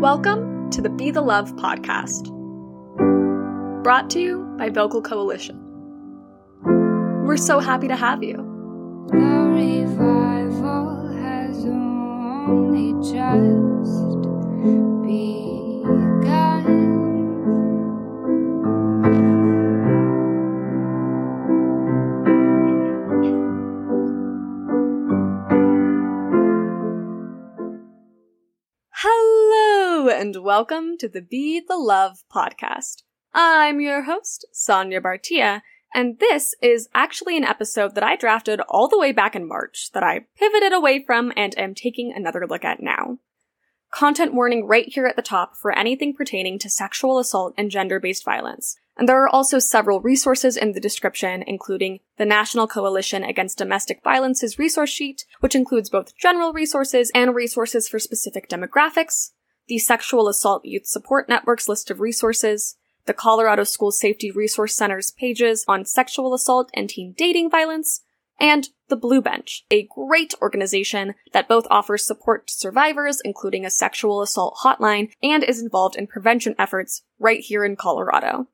[0.00, 2.24] Welcome to the Be the Love podcast,
[3.82, 5.60] brought to you by Vocal Coalition.
[7.26, 8.36] We're so happy to have you.
[9.08, 14.22] The revival has only just
[16.22, 17.09] begun.
[30.32, 33.02] And welcome to the Be the Love podcast.
[33.34, 35.62] I'm your host, Sanya Bhartiya,
[35.92, 39.90] and this is actually an episode that I drafted all the way back in March
[39.92, 43.18] that I pivoted away from and am taking another look at now.
[43.90, 47.98] Content warning right here at the top for anything pertaining to sexual assault and gender
[47.98, 48.76] based violence.
[48.96, 54.00] And there are also several resources in the description, including the National Coalition Against Domestic
[54.04, 59.30] Violence's resource sheet, which includes both general resources and resources for specific demographics,
[59.70, 62.76] the Sexual Assault Youth Support Network's list of resources,
[63.06, 68.00] the Colorado School Safety Resource Center's pages on sexual assault and teen dating violence,
[68.40, 73.70] and the Blue Bench, a great organization that both offers support to survivors, including a
[73.70, 78.48] sexual assault hotline, and is involved in prevention efforts right here in Colorado.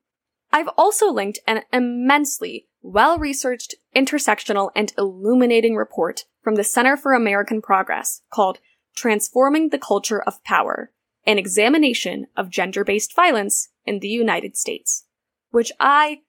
[0.53, 7.13] I've also linked an immensely well researched, intersectional, and illuminating report from the Center for
[7.13, 8.59] American Progress called
[8.95, 10.91] Transforming the Culture of Power
[11.27, 15.03] An Examination of Gender Based Violence in the United States,
[15.51, 16.21] which I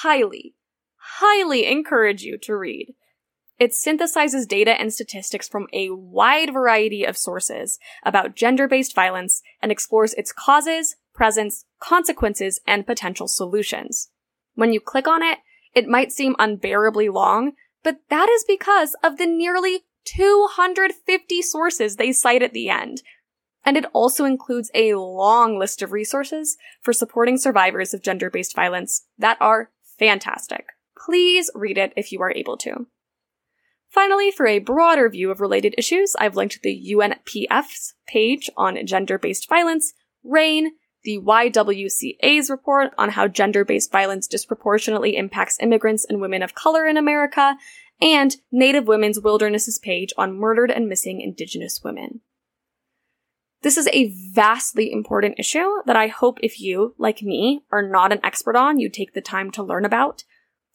[0.00, 0.54] highly,
[0.96, 2.94] highly encourage you to read.
[3.58, 9.42] It synthesizes data and statistics from a wide variety of sources about gender based violence
[9.60, 14.08] and explores its causes, presence, consequences, and potential solutions.
[14.54, 15.38] When you click on it,
[15.74, 17.52] it might seem unbearably long,
[17.84, 23.02] but that is because of the nearly 250 sources they cite at the end.
[23.66, 28.54] And it also includes a long list of resources for supporting survivors of gender based
[28.54, 30.68] violence that are fantastic.
[30.96, 32.86] Please read it if you are able to.
[33.90, 39.18] Finally, for a broader view of related issues, I've linked the UNPF's page on gender
[39.18, 46.20] based violence, RAINN, the YWCA's report on how gender based violence disproportionately impacts immigrants and
[46.20, 47.56] women of color in America,
[48.00, 52.20] and Native Women's Wilderness's page on murdered and missing Indigenous women.
[53.62, 58.12] This is a vastly important issue that I hope if you, like me, are not
[58.12, 60.24] an expert on, you take the time to learn about.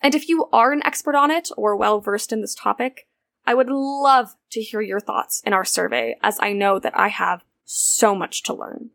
[0.02, 3.08] And if you are an expert on it or well versed in this topic,
[3.46, 7.08] I would love to hear your thoughts in our survey, as I know that I
[7.08, 8.90] have so much to learn.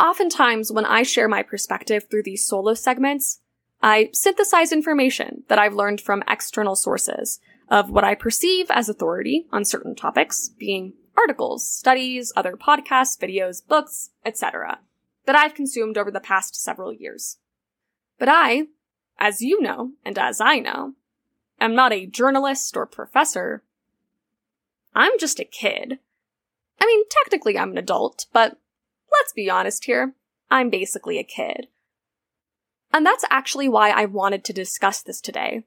[0.00, 3.40] Oftentimes, when I share my perspective through these solo segments,
[3.80, 9.46] I synthesize information that I've learned from external sources of what I perceive as authority
[9.52, 14.80] on certain topics, being articles, studies, other podcasts, videos, books, etc.,
[15.26, 17.38] that I've consumed over the past several years.
[18.18, 18.64] But I,
[19.18, 20.94] as you know, and as I know,
[21.60, 23.62] am not a journalist or professor.
[24.94, 25.98] I'm just a kid.
[26.80, 28.58] I mean, technically I'm an adult, but
[29.10, 30.14] let's be honest here.
[30.50, 31.68] I'm basically a kid.
[32.92, 35.64] And that's actually why I wanted to discuss this today.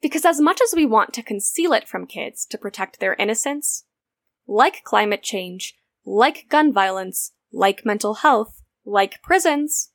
[0.00, 3.84] Because as much as we want to conceal it from kids to protect their innocence,
[4.48, 9.90] like climate change, like gun violence, like mental health, like prisons,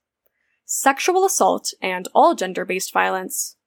[0.64, 3.58] sexual assault and all gender based violence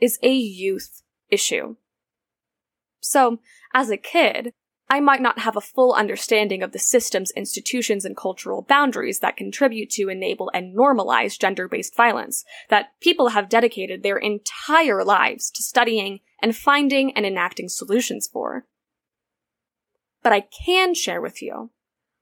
[0.00, 1.76] is a youth issue.
[3.00, 3.40] So,
[3.74, 4.52] as a kid,
[4.88, 9.36] I might not have a full understanding of the systems, institutions, and cultural boundaries that
[9.36, 15.50] contribute to enable and normalize gender based violence that people have dedicated their entire lives
[15.50, 18.66] to studying and finding and enacting solutions for.
[20.22, 21.70] But I can share with you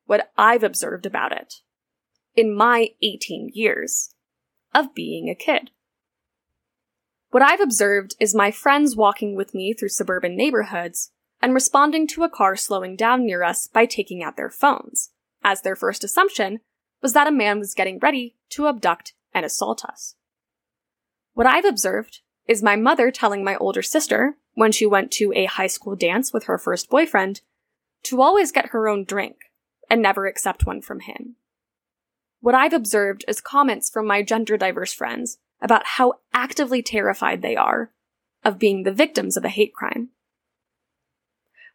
[0.06, 1.54] what I've observed about it
[2.34, 4.14] in my 18 years
[4.74, 5.70] of being a kid.
[7.30, 11.10] What I've observed is my friends walking with me through suburban neighborhoods
[11.42, 15.10] and responding to a car slowing down near us by taking out their phones,
[15.42, 16.60] as their first assumption
[17.02, 20.14] was that a man was getting ready to abduct and assault us.
[21.34, 25.46] What I've observed is my mother telling my older sister, when she went to a
[25.46, 27.40] high school dance with her first boyfriend,
[28.04, 29.36] to always get her own drink
[29.90, 31.36] and never accept one from him.
[32.40, 37.56] What I've observed is comments from my gender diverse friends about how actively terrified they
[37.56, 37.90] are
[38.44, 40.10] of being the victims of a hate crime.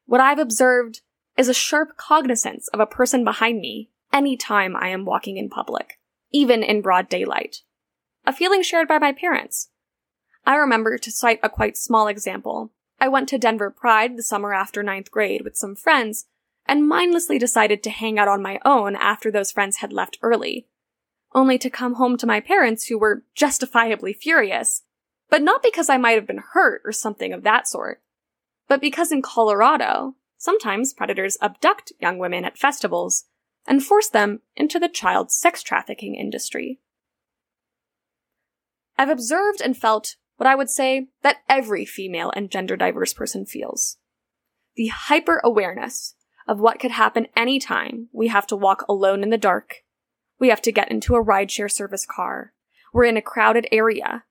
[0.05, 1.01] What I've observed
[1.37, 5.99] is a sharp cognizance of a person behind me anytime I am walking in public,
[6.31, 7.61] even in broad daylight.
[8.25, 9.69] A feeling shared by my parents.
[10.45, 12.71] I remember to cite a quite small example.
[13.00, 16.25] I went to Denver Pride the summer after ninth grade with some friends,
[16.66, 20.68] and mindlessly decided to hang out on my own after those friends had left early,
[21.34, 24.84] only to come home to my parents who were justifiably furious,
[25.30, 28.01] but not because I might have been hurt or something of that sort,
[28.68, 33.25] but because in Colorado, sometimes predators abduct young women at festivals
[33.68, 36.80] and force them into the child sex trafficking industry.
[38.98, 43.45] I've observed and felt what I would say that every female and gender diverse person
[43.45, 43.97] feels.
[44.77, 46.15] The hyper awareness
[46.47, 49.83] of what could happen anytime we have to walk alone in the dark.
[50.39, 52.53] We have to get into a rideshare service car.
[52.94, 54.24] We're in a crowded area.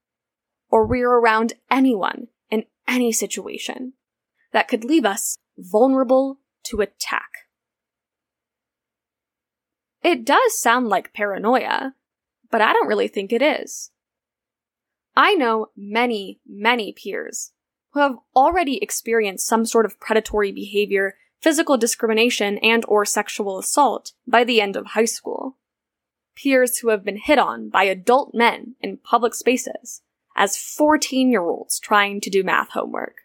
[0.70, 3.92] Or we're around anyone in any situation
[4.54, 7.28] that could leave us vulnerable to attack.
[10.02, 11.92] It does sound like paranoia,
[12.50, 13.90] but I don't really think it is.
[15.18, 17.50] I know many, many peers
[17.90, 24.12] who have already experienced some sort of predatory behavior, physical discrimination, and or sexual assault
[24.28, 25.56] by the end of high school.
[26.36, 30.02] Peers who have been hit on by adult men in public spaces
[30.36, 33.22] as 14 year olds trying to do math homework.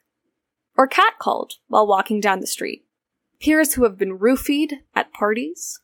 [0.76, 2.88] Or catcalled while walking down the street.
[3.40, 5.80] Peers who have been roofied at parties.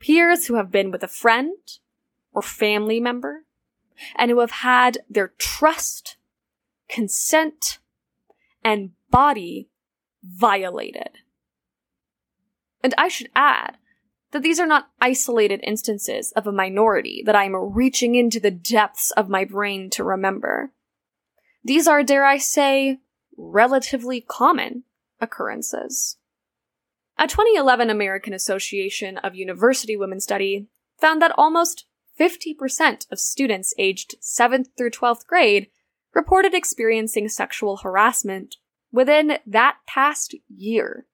[0.00, 1.56] Peers who have been with a friend
[2.30, 3.46] or family member
[4.16, 6.16] and who have had their trust,
[6.88, 7.78] consent,
[8.62, 9.68] and body
[10.22, 11.18] violated.
[12.82, 13.76] And I should add
[14.32, 18.50] that these are not isolated instances of a minority that I am reaching into the
[18.50, 20.72] depths of my brain to remember.
[21.64, 23.00] These are, dare I say,
[23.36, 24.84] relatively common
[25.20, 26.16] occurrences.
[27.18, 30.68] A 2011 American Association of University Women study
[30.98, 31.84] found that almost
[32.20, 35.68] 50% of students aged 7th through 12th grade
[36.14, 38.56] reported experiencing sexual harassment
[38.92, 41.06] within that past year.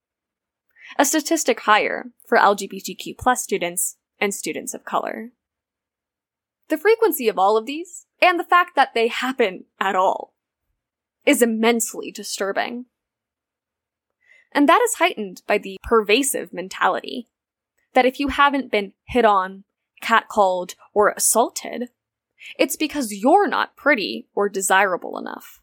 [0.99, 5.31] A statistic higher for LGBTQ plus students and students of color.
[6.69, 10.35] The frequency of all of these, and the fact that they happen at all,
[11.25, 12.87] is immensely disturbing.
[14.53, 17.29] And that is heightened by the pervasive mentality
[17.95, 19.65] that if you haven't been hit on,
[20.03, 21.91] catcalled, or assaulted,
[22.59, 25.61] it's because you're not pretty or desirable enough.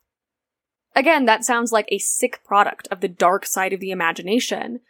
[0.95, 4.81] Again, that sounds like a sick product of the dark side of the imagination,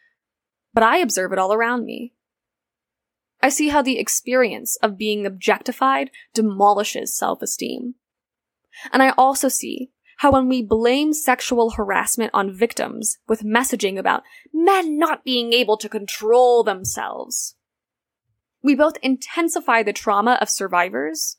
[0.73, 2.11] but I observe it all around me.
[3.41, 7.95] I see how the experience of being objectified demolishes self-esteem.
[8.91, 14.23] And I also see how when we blame sexual harassment on victims with messaging about
[14.53, 17.55] men not being able to control themselves,
[18.63, 21.37] we both intensify the trauma of survivors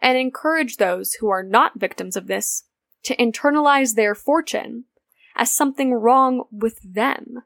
[0.00, 2.64] and encourage those who are not victims of this
[3.04, 4.84] to internalize their fortune
[5.36, 7.42] as something wrong with them.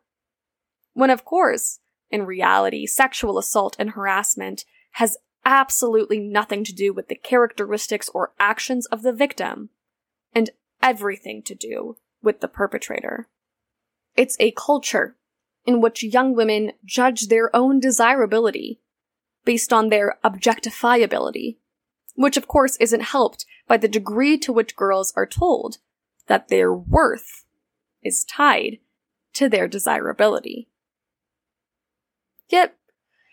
[0.95, 1.81] When of course,
[2.11, 8.33] in reality, sexual assault and harassment has absolutely nothing to do with the characteristics or
[8.39, 9.71] actions of the victim,
[10.35, 10.51] and
[10.83, 13.29] everything to do with the perpetrator.
[14.17, 15.17] It's a culture
[15.65, 18.81] in which young women judge their own desirability
[19.45, 21.57] based on their objectifiability,
[22.15, 25.79] which of course isn't helped by the degree to which girls are told
[26.27, 27.45] that their worth
[28.03, 28.79] is tied
[29.33, 30.69] to their desirability.
[32.49, 32.76] Yet,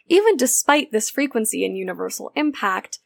[0.07, 2.99] even despite this frequency and universal impact,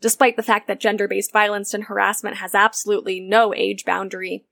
[0.00, 4.44] despite the fact that gender-based violence and harassment has absolutely no age boundary,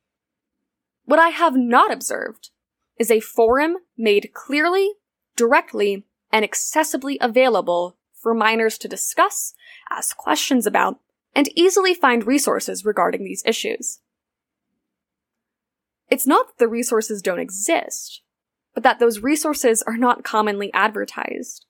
[1.04, 2.50] what I have not observed
[2.98, 4.94] is a forum made clearly,
[5.36, 9.54] directly, and accessibly available for minors to discuss,
[9.88, 10.98] ask questions about,
[11.32, 14.00] and easily find resources regarding these issues.
[16.10, 18.22] It's not that the resources don't exist,
[18.74, 21.66] but that those resources are not commonly advertised.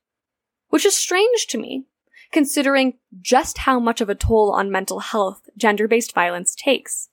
[0.71, 1.85] Which is strange to me,
[2.33, 7.11] considering just how much of a toll on mental health gender-based violence takes.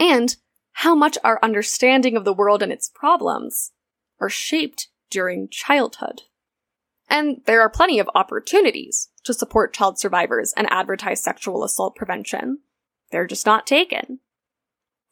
[0.00, 0.34] And
[0.72, 3.72] how much our understanding of the world and its problems
[4.18, 6.22] are shaped during childhood.
[7.12, 12.60] And there are plenty of opportunities to support child survivors and advertise sexual assault prevention.
[13.10, 14.20] They're just not taken.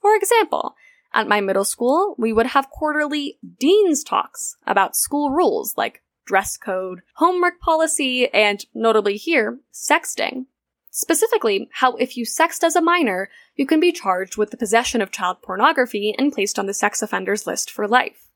[0.01, 0.77] For example,
[1.13, 6.57] at my middle school, we would have quarterly dean's talks about school rules like dress
[6.57, 10.47] code, homework policy, and notably here, sexting.
[10.91, 15.03] Specifically, how if you sext as a minor, you can be charged with the possession
[15.03, 18.30] of child pornography and placed on the sex offenders list for life.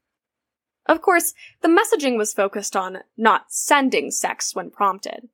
[0.86, 5.28] Of course, the messaging was focused on not sending sex when prompted.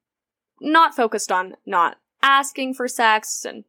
[0.61, 3.65] Not focused on not asking for sex and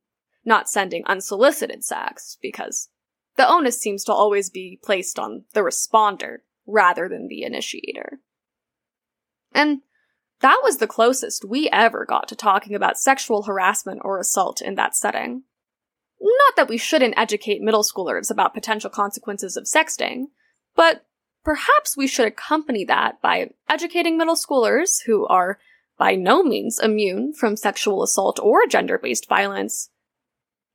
[0.46, 2.90] not sending unsolicited sex, because
[3.36, 8.20] the onus seems to always be placed on the responder rather than the initiator.
[9.54, 9.82] And
[10.42, 14.76] that was the closest we ever got to talking about sexual harassment or assault in
[14.76, 15.44] that setting.
[16.20, 20.26] Not that we shouldn't educate middle schoolers about potential consequences of sexting,
[20.76, 21.06] but
[21.44, 25.60] perhaps we should accompany that by educating middle schoolers who are
[25.98, 29.90] by no means immune from sexual assault or gender-based violence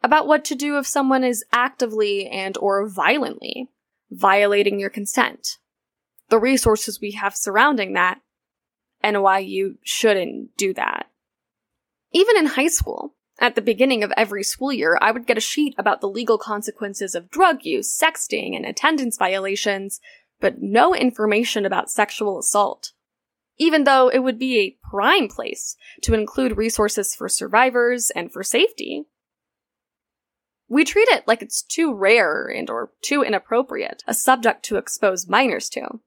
[0.02, 3.68] about what to do if someone is actively and or violently
[4.10, 5.58] violating your consent,
[6.28, 8.20] the resources we have surrounding that,
[9.02, 11.06] and why you shouldn't do that.
[12.12, 15.42] Even in high school, at the beginning of every school year, I would get a
[15.42, 20.00] sheet about the legal consequences of drug use, sexting, and attendance violations,
[20.40, 22.92] but no information about sexual assault.
[23.58, 28.42] Even though it would be a prime place to include resources for survivors and for
[28.42, 29.04] safety.
[30.68, 35.28] We treat it like it's too rare and or too inappropriate, a subject to expose
[35.28, 36.00] minors to.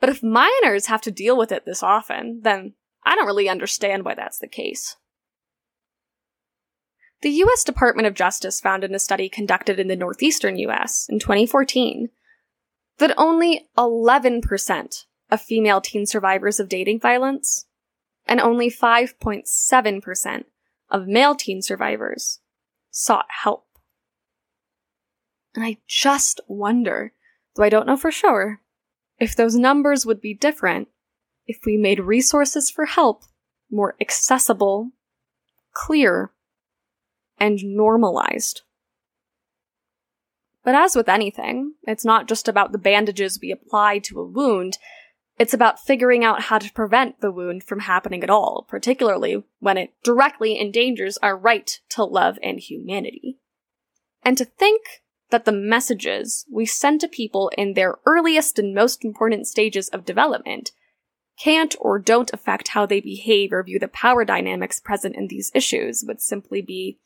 [0.00, 2.74] But if minors have to deal with it this often, then
[3.04, 4.96] I don't really understand why that's the case.
[7.22, 11.18] The US Department of Justice found in a study conducted in the northeastern US in
[11.18, 12.10] 2014
[12.98, 17.66] that only 11% of female teen survivors of dating violence
[18.26, 20.44] and only 5.7%
[20.90, 22.40] of male teen survivors
[22.90, 23.66] sought help.
[25.54, 27.12] And I just wonder,
[27.54, 28.60] though I don't know for sure,
[29.18, 30.88] if those numbers would be different
[31.46, 33.24] if we made resources for help
[33.70, 34.90] more accessible,
[35.72, 36.30] clear,
[37.38, 38.62] and normalized.
[40.64, 44.78] But as with anything, it's not just about the bandages we apply to a wound,
[45.38, 49.76] it's about figuring out how to prevent the wound from happening at all, particularly when
[49.76, 53.38] it directly endangers our right to love and humanity.
[54.22, 54.82] And to think
[55.30, 60.04] that the messages we send to people in their earliest and most important stages of
[60.04, 60.70] development
[61.38, 65.50] can't or don't affect how they behave or view the power dynamics present in these
[65.52, 67.00] issues would simply be,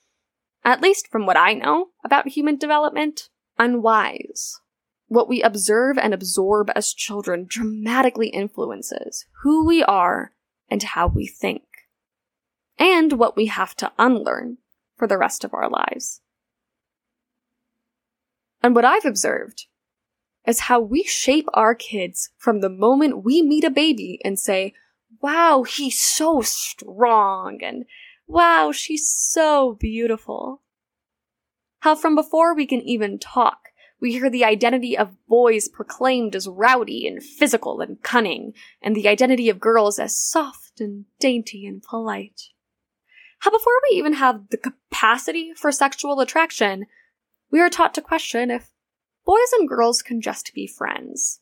[0.63, 4.61] at least from what I know about human development, unwise.
[5.07, 10.33] What we observe and absorb as children dramatically influences who we are
[10.69, 11.63] and how we think,
[12.79, 14.59] and what we have to unlearn
[14.97, 16.21] for the rest of our lives.
[18.63, 19.67] And what I've observed
[20.47, 24.75] is how we shape our kids from the moment we meet a baby and say,
[25.23, 27.87] wow, he's so strong, and
[28.27, 30.63] wow, she's so beautiful.
[31.81, 33.69] How from before we can even talk,
[34.01, 39.09] we hear the identity of boys proclaimed as rowdy and physical and cunning, and the
[39.09, 42.51] identity of girls as soft and dainty and polite.
[43.41, 46.87] How before we even have the capacity for sexual attraction,
[47.51, 48.71] we are taught to question if
[49.25, 51.41] boys and girls can just be friends.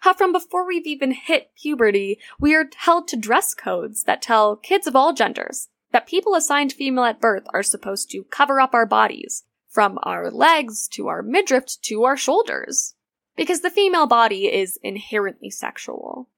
[0.00, 4.56] How from before we've even hit puberty, we are held to dress codes that tell
[4.56, 8.74] kids of all genders that people assigned female at birth are supposed to cover up
[8.74, 12.96] our bodies, from our legs to our midriff to our shoulders,
[13.36, 16.28] because the female body is inherently sexual.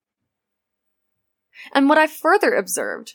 [1.72, 3.14] And what I've further observed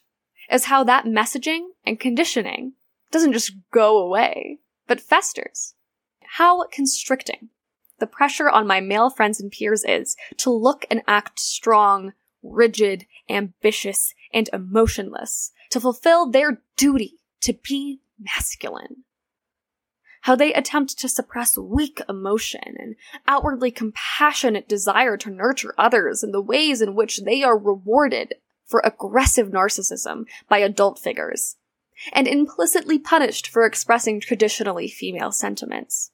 [0.52, 2.74] is how that messaging and conditioning
[3.12, 4.58] doesn't just go away
[4.88, 5.76] but festers.
[6.38, 7.50] How constricting
[8.00, 13.06] the pressure on my male friends and peers is to look and act strong, rigid,
[13.30, 19.04] ambitious, and emotionless, to fulfill their duty to be masculine.
[20.22, 22.96] How they attempt to suppress weak emotion and
[23.28, 28.36] outwardly compassionate desire to nurture others and the ways in which they are rewarded
[28.66, 31.58] for aggressive narcissism by adult figures
[32.13, 36.12] and implicitly punished for expressing traditionally female sentiments.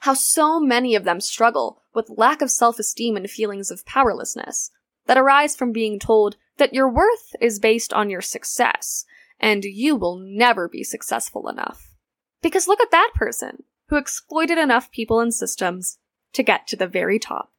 [0.00, 4.70] How so many of them struggle with lack of self-esteem and feelings of powerlessness
[5.06, 9.04] that arise from being told that your worth is based on your success,
[9.38, 11.94] and you will never be successful enough.
[12.42, 15.98] Because look at that person who exploited enough people and systems
[16.32, 17.52] to get to the very top.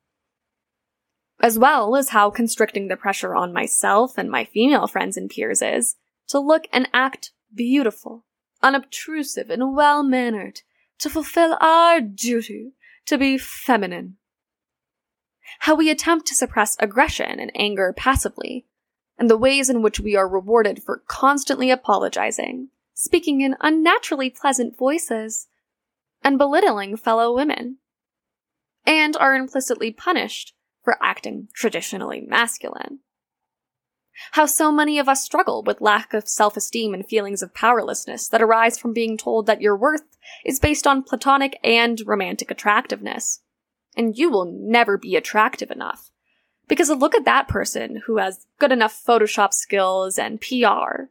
[1.39, 5.61] As well as how constricting the pressure on myself and my female friends and peers
[5.61, 5.95] is
[6.29, 8.25] to look and act beautiful,
[8.61, 10.61] unobtrusive, and well mannered,
[10.99, 12.73] to fulfill our duty
[13.05, 14.17] to be feminine.
[15.59, 18.65] How we attempt to suppress aggression and anger passively,
[19.17, 24.77] and the ways in which we are rewarded for constantly apologizing, speaking in unnaturally pleasant
[24.77, 25.47] voices,
[26.23, 27.77] and belittling fellow women,
[28.85, 32.99] and are implicitly punished for acting traditionally masculine.
[34.31, 38.41] How so many of us struggle with lack of self-esteem and feelings of powerlessness that
[38.41, 43.41] arise from being told that your worth is based on platonic and romantic attractiveness.
[43.97, 46.11] and you will never be attractive enough.
[46.67, 51.05] Because look at that person who has good enough Photoshop skills and PR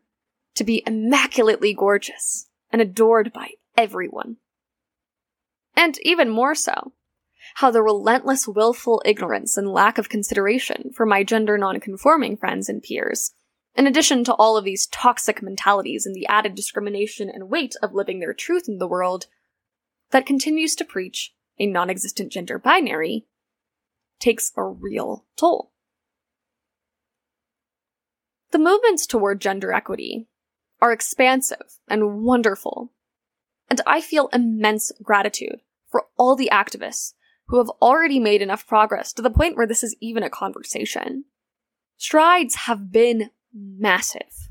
[0.55, 4.37] to be immaculately gorgeous and adored by everyone.
[5.75, 6.93] And even more so,
[7.57, 12.83] how the relentless willful ignorance and lack of consideration for my gender nonconforming friends and
[12.83, 13.33] peers,
[13.75, 17.95] in addition to all of these toxic mentalities and the added discrimination and weight of
[17.95, 19.27] living their truth in the world,
[20.11, 23.27] that continues to preach a non existent gender binary,
[24.19, 25.73] takes a real toll.
[28.53, 30.29] The movements toward gender equity
[30.81, 32.93] are expansive and wonderful,
[33.69, 37.15] and I feel immense gratitude for all the activists
[37.49, 41.25] who have already made enough progress to the point where this is even a conversation.
[41.97, 44.51] Strides have been massive.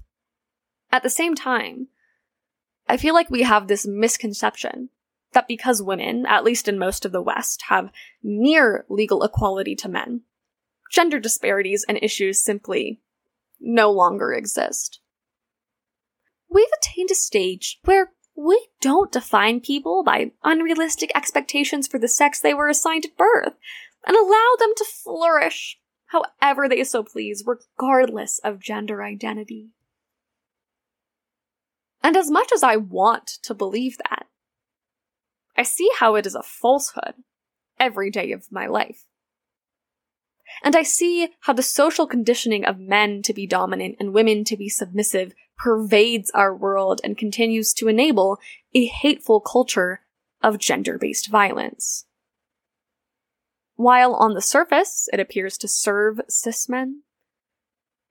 [0.91, 1.87] At the same time,
[2.87, 4.89] I feel like we have this misconception
[5.35, 7.91] that because women, at least in most of the West, have
[8.23, 10.21] near legal equality to men,
[10.91, 13.01] gender disparities and issues simply
[13.59, 14.99] no longer exist.
[16.49, 22.39] We've attained a stage where we don't define people by unrealistic expectations for the sex
[22.39, 23.53] they were assigned at birth
[24.05, 29.69] and allow them to flourish however they so please, regardless of gender identity.
[32.03, 34.27] And as much as I want to believe that,
[35.57, 37.15] I see how it is a falsehood
[37.79, 39.05] every day of my life.
[40.63, 44.57] And I see how the social conditioning of men to be dominant and women to
[44.57, 48.37] be submissive pervades our world and continues to enable
[48.73, 50.01] a hateful culture
[50.41, 52.05] of gender based violence.
[53.75, 57.01] While on the surface it appears to serve cis men,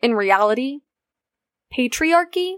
[0.02, 0.80] in reality,
[1.72, 2.56] patriarchy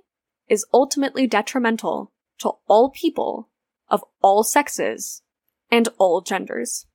[0.48, 3.48] is ultimately detrimental to all people
[3.88, 5.22] of all sexes
[5.70, 6.86] and all genders.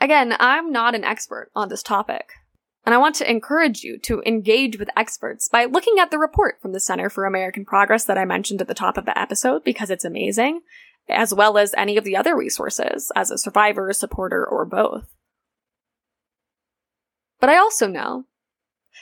[0.00, 2.30] Again, I'm not an expert on this topic,
[2.86, 6.60] and I want to encourage you to engage with experts by looking at the report
[6.62, 9.64] from the Center for American Progress that I mentioned at the top of the episode
[9.64, 10.60] because it's amazing,
[11.08, 15.08] as well as any of the other resources as a survivor, supporter, or both.
[17.40, 18.24] But I also know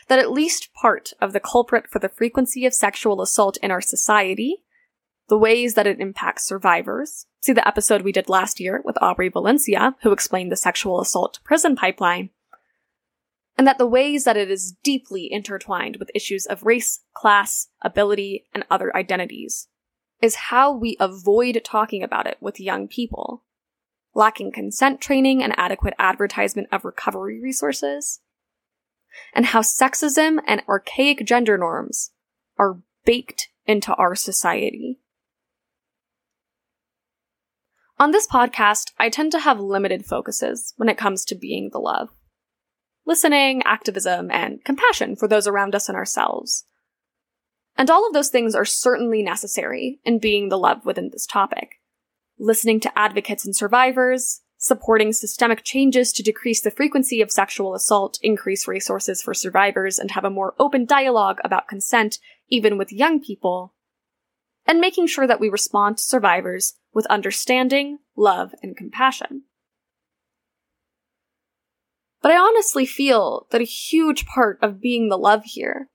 [0.08, 3.80] that at least part of the culprit for the frequency of sexual assault in our
[3.80, 4.62] society
[5.28, 7.26] the ways that it impacts survivors.
[7.40, 11.40] See the episode we did last year with Aubrey Valencia, who explained the sexual assault
[11.44, 12.30] prison pipeline.
[13.58, 18.44] And that the ways that it is deeply intertwined with issues of race, class, ability,
[18.54, 19.68] and other identities
[20.20, 23.44] is how we avoid talking about it with young people.
[24.14, 28.20] Lacking consent training and adequate advertisement of recovery resources.
[29.34, 32.12] And how sexism and archaic gender norms
[32.58, 35.00] are baked into our society.
[37.98, 41.78] On this podcast, I tend to have limited focuses when it comes to being the
[41.78, 42.10] love.
[43.06, 46.66] Listening, activism, and compassion for those around us and ourselves.
[47.78, 51.76] And all of those things are certainly necessary in being the love within this topic.
[52.38, 58.18] Listening to advocates and survivors, supporting systemic changes to decrease the frequency of sexual assault,
[58.22, 63.22] increase resources for survivors, and have a more open dialogue about consent, even with young
[63.22, 63.74] people,
[64.66, 69.42] and making sure that we respond to survivors with understanding, love, and compassion.
[72.22, 75.90] But I honestly feel that a huge part of being the love here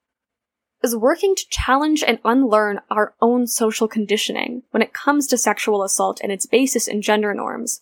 [0.83, 5.81] is working to challenge and unlearn our own social conditioning when it comes to sexual
[5.83, 7.81] assault and its basis in gender norms,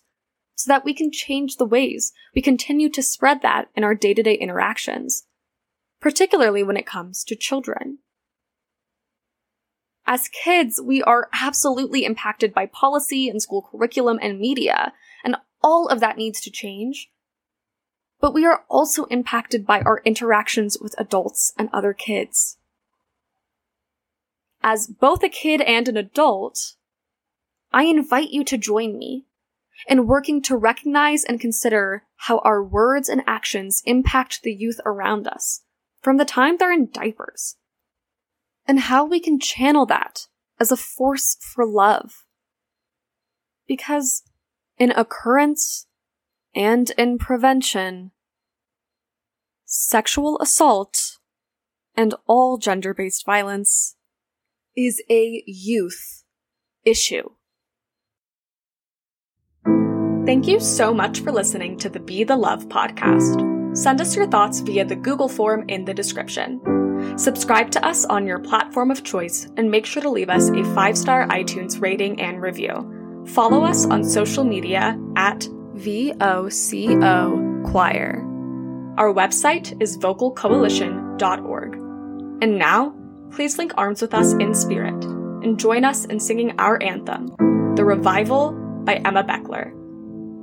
[0.54, 4.14] so that we can change the ways we continue to spread that in our day
[4.14, 5.26] to day interactions,
[6.00, 7.98] particularly when it comes to children.
[10.10, 14.92] As kids, we are absolutely impacted by policy and school curriculum and media,
[15.22, 17.12] and all of that needs to change.
[18.20, 22.58] But we are also impacted by our interactions with adults and other kids.
[24.64, 26.74] As both a kid and an adult,
[27.72, 29.26] I invite you to join me
[29.86, 35.28] in working to recognize and consider how our words and actions impact the youth around
[35.28, 35.60] us
[36.02, 37.54] from the time they're in diapers
[38.70, 40.28] and how we can channel that
[40.60, 42.24] as a force for love.
[43.66, 44.22] Because
[44.78, 45.88] in occurrence
[46.54, 48.12] and in prevention,
[49.64, 51.18] sexual assault
[51.96, 53.96] and all gender based violence
[54.76, 56.22] is a youth
[56.84, 57.28] issue.
[60.26, 63.76] Thank you so much for listening to the Be the Love podcast.
[63.76, 66.79] Send us your thoughts via the Google form in the description.
[67.16, 70.64] Subscribe to us on your platform of choice and make sure to leave us a
[70.74, 72.96] five star iTunes rating and review.
[73.26, 75.40] follow us on social media at
[75.76, 78.26] VOCO Choir.
[78.98, 81.74] Our website is vocalcoalition.org.
[82.42, 82.94] And now,
[83.30, 87.28] please link arms with us in spirit and join us in singing our anthem,
[87.76, 88.52] The Revival
[88.84, 89.72] by Emma Beckler.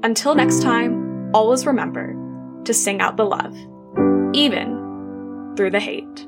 [0.04, 2.16] Until next time, always remember
[2.66, 3.56] to sing out the love,
[4.34, 6.28] even through the hate.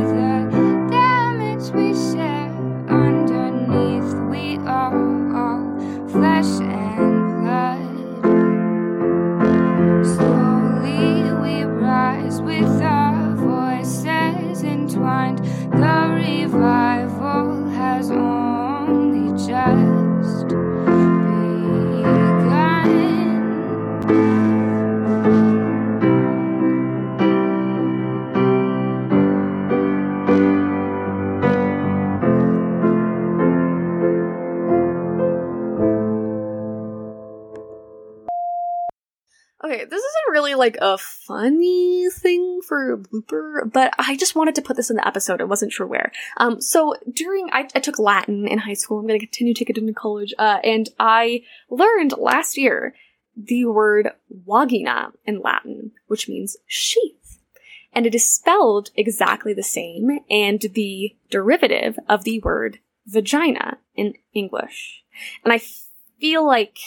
[39.63, 44.55] Okay, this isn't really like a funny thing for a blooper, but I just wanted
[44.55, 45.39] to put this in the episode.
[45.39, 46.11] I wasn't sure where.
[46.37, 48.97] Um, so during, I, I took Latin in high school.
[48.97, 50.33] I'm going to continue to take it into college.
[50.39, 52.95] Uh, and I learned last year
[53.37, 57.39] the word vagina in Latin, which means sheath.
[57.93, 64.15] And it is spelled exactly the same and the derivative of the word vagina in
[64.33, 65.03] English.
[65.43, 65.61] And I
[66.19, 66.77] feel like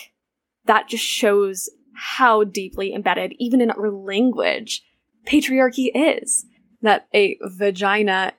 [0.64, 4.82] that just shows how deeply embedded, even in our language,
[5.26, 6.46] patriarchy is.
[6.82, 8.34] That a vagina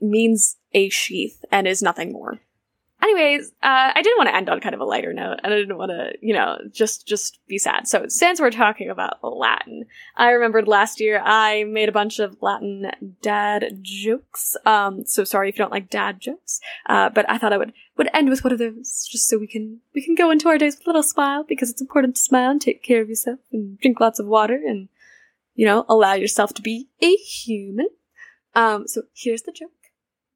[0.00, 2.40] means a sheath and is nothing more.
[3.02, 5.56] Anyways, uh, I did want to end on kind of a lighter note, and I
[5.56, 7.88] didn't want to, you know, just just be sad.
[7.88, 9.86] So since we're talking about Latin,
[10.16, 12.90] I remembered last year I made a bunch of Latin
[13.22, 14.54] dad jokes.
[14.66, 17.72] Um, so sorry if you don't like dad jokes, uh, but I thought I would
[17.96, 20.58] would end with one of those, just so we can we can go into our
[20.58, 23.38] days with a little smile because it's important to smile and take care of yourself
[23.50, 24.88] and drink lots of water and
[25.54, 27.88] you know allow yourself to be a human.
[28.54, 29.70] Um, so here's the joke.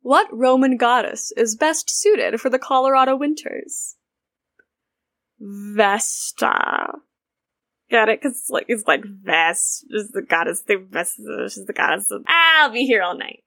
[0.05, 3.97] What Roman goddess is best suited for the Colorado winters?
[5.41, 6.99] Vesta.
[7.91, 8.21] Got it?
[8.21, 12.23] Cause it's like, it's like Vest is the goddess, the Vesta, she's the goddess of,
[12.27, 13.45] I'll be here all night.